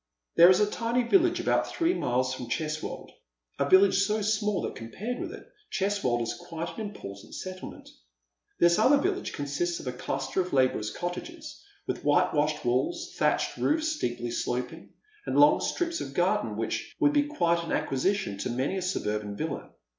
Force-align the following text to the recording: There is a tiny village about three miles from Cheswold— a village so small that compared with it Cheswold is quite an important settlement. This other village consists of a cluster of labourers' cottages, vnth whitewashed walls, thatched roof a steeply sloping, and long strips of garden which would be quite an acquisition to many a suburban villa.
There 0.35 0.49
is 0.49 0.59
a 0.59 0.65
tiny 0.65 1.03
village 1.03 1.39
about 1.39 1.67
three 1.69 1.93
miles 1.93 2.33
from 2.33 2.49
Cheswold— 2.49 3.11
a 3.63 3.69
village 3.69 3.99
so 3.99 4.23
small 4.23 4.63
that 4.63 4.75
compared 4.75 5.19
with 5.19 5.31
it 5.31 5.47
Cheswold 5.69 6.23
is 6.23 6.33
quite 6.49 6.73
an 6.79 6.87
important 6.89 7.35
settlement. 7.35 7.87
This 8.59 8.79
other 8.79 8.97
village 8.97 9.31
consists 9.31 9.79
of 9.79 9.85
a 9.85 9.91
cluster 9.91 10.41
of 10.41 10.53
labourers' 10.53 10.89
cottages, 10.89 11.61
vnth 11.87 11.99
whitewashed 12.03 12.65
walls, 12.65 13.13
thatched 13.15 13.57
roof 13.57 13.81
a 13.81 13.85
steeply 13.85 14.31
sloping, 14.31 14.91
and 15.27 15.37
long 15.39 15.59
strips 15.61 16.01
of 16.01 16.15
garden 16.15 16.57
which 16.57 16.95
would 16.99 17.13
be 17.13 17.27
quite 17.27 17.63
an 17.63 17.71
acquisition 17.71 18.39
to 18.39 18.49
many 18.49 18.77
a 18.77 18.81
suburban 18.81 19.35
villa. 19.37 19.69